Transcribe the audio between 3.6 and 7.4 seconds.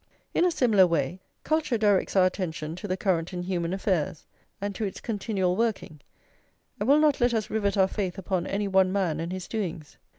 affairs, and to its continual working, and will not let